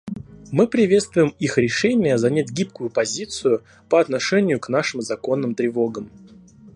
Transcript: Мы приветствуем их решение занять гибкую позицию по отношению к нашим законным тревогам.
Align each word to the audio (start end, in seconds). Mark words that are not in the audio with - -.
Мы 0.51 0.67
приветствуем 0.67 1.35
их 1.37 1.59
решение 1.59 2.17
занять 2.17 2.49
гибкую 2.49 2.89
позицию 2.89 3.61
по 3.87 4.01
отношению 4.01 4.59
к 4.59 4.67
нашим 4.67 5.03
законным 5.03 5.53
тревогам. 5.53 6.09